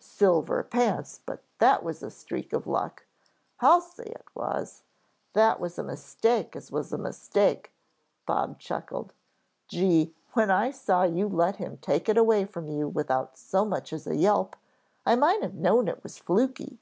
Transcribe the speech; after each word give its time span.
Silver 0.00 0.62
pants, 0.62 1.20
but 1.26 1.42
that 1.58 1.82
was 1.82 2.02
a 2.02 2.10
streak 2.10 2.54
of 2.54 2.66
luck" 2.66 3.04
"I'll 3.60 3.82
say 3.82 4.04
it 4.04 4.24
was. 4.34 4.82
That 5.34 5.60
was 5.60 5.78
a 5.78 5.82
mistake 5.82 6.56
as 6.56 6.72
was 6.72 6.90
a 6.90 6.96
mistake," 6.96 7.70
Bob 8.24 8.58
chuckled. 8.58 9.12
"Gee, 9.68 10.14
when 10.32 10.50
I 10.50 10.70
saw 10.70 11.02
you 11.02 11.28
let 11.28 11.56
him 11.56 11.76
take 11.76 12.08
it 12.08 12.16
away 12.16 12.46
from 12.46 12.66
you 12.66 12.88
without 12.88 13.36
so 13.36 13.66
much 13.66 13.92
as 13.92 14.06
a 14.06 14.16
yelp 14.16 14.56
I 15.04 15.16
might 15.16 15.42
have 15.42 15.52
known 15.54 15.86
it 15.88 16.02
was 16.02 16.18
flukey. 16.18 16.78